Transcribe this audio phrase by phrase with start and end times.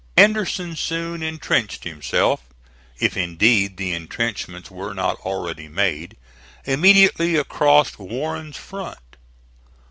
[0.17, 2.41] Anderson soon intrenched himself
[2.97, 6.17] if indeed the intrenchments were not already made
[6.65, 9.17] immediately across Warren's front.